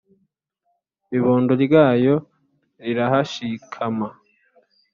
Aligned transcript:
Ibondo 1.17 1.53
ryayo 1.63 2.15
rirahashikama 2.83 4.07